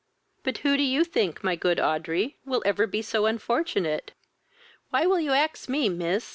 "But 0.41 0.57
who 0.65 0.77
do 0.77 0.81
you 0.81 1.03
think, 1.03 1.43
my 1.43 1.55
good 1.55 1.79
Audrey, 1.79 2.39
will 2.43 2.63
ever 2.65 2.87
be 2.87 3.03
so 3.03 3.27
unfortunate?" 3.27 4.13
"Why 4.89 5.05
will 5.05 5.19
you 5.19 5.33
ax 5.33 5.69
me 5.69 5.89
miss? 5.89 6.27